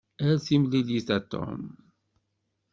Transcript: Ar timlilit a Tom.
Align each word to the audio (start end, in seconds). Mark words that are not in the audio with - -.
Ar 0.27 0.37
timlilit 0.45 1.07
a 1.17 1.19
Tom. 1.31 1.59